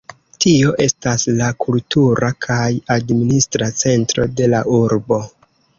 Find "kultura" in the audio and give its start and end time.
1.65-2.31